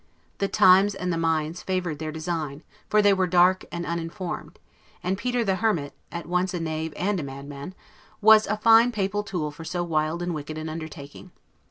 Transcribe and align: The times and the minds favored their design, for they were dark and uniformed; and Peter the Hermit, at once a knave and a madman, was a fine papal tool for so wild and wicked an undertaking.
The 0.39 0.47
times 0.47 0.95
and 0.95 1.13
the 1.13 1.15
minds 1.19 1.61
favored 1.61 1.99
their 1.99 2.11
design, 2.11 2.63
for 2.89 3.03
they 3.03 3.13
were 3.13 3.27
dark 3.27 3.65
and 3.71 3.85
uniformed; 3.85 4.57
and 5.03 5.15
Peter 5.15 5.43
the 5.45 5.57
Hermit, 5.57 5.93
at 6.11 6.25
once 6.25 6.55
a 6.55 6.59
knave 6.59 6.91
and 6.97 7.19
a 7.19 7.23
madman, 7.23 7.75
was 8.19 8.47
a 8.47 8.57
fine 8.57 8.91
papal 8.91 9.21
tool 9.21 9.51
for 9.51 9.63
so 9.63 9.83
wild 9.83 10.23
and 10.23 10.33
wicked 10.33 10.57
an 10.57 10.69
undertaking. 10.69 11.29